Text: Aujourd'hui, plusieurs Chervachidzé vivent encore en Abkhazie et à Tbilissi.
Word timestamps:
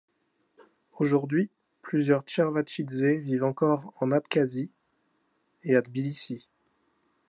Aujourd'hui, 0.97 1.51
plusieurs 1.83 2.23
Chervachidzé 2.25 3.21
vivent 3.21 3.43
encore 3.43 3.93
en 3.99 4.11
Abkhazie 4.11 4.71
et 5.63 5.75
à 5.75 5.83
Tbilissi. 5.83 6.47